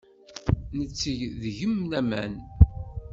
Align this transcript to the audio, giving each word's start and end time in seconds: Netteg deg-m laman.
Netteg 0.77 1.19
deg-m 1.41 1.75
laman. 1.91 2.33